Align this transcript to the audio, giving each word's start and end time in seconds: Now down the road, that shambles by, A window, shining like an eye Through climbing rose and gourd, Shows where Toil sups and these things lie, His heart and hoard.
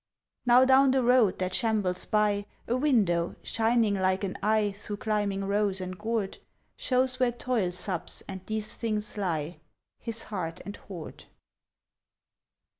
Now 0.47 0.65
down 0.65 0.89
the 0.89 1.03
road, 1.03 1.37
that 1.37 1.53
shambles 1.53 2.05
by, 2.05 2.47
A 2.67 2.75
window, 2.75 3.35
shining 3.43 3.93
like 3.93 4.23
an 4.23 4.35
eye 4.41 4.71
Through 4.71 4.97
climbing 4.97 5.45
rose 5.45 5.79
and 5.79 5.95
gourd, 5.95 6.39
Shows 6.75 7.19
where 7.19 7.31
Toil 7.31 7.71
sups 7.71 8.23
and 8.27 8.43
these 8.47 8.73
things 8.75 9.15
lie, 9.15 9.59
His 9.99 10.23
heart 10.23 10.59
and 10.65 10.75
hoard. 10.75 11.25